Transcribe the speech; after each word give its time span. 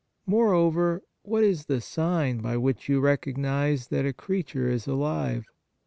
Moreover, 0.25 1.03
what 1.21 1.43
is 1.43 1.67
the 1.67 1.79
sign 1.79 2.39
by 2.39 2.57
which 2.57 2.89
you 2.89 2.99
recognize 2.99 3.89
that 3.89 4.03
a 4.03 4.13
creature 4.13 4.67
is 4.67 4.87
alive 4.87 5.45